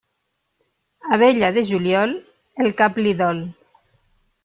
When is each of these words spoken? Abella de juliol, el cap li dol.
Abella 1.17 1.53
de 1.59 1.65
juliol, 1.69 2.17
el 2.65 2.75
cap 2.83 3.01
li 3.07 3.17
dol. 3.25 3.47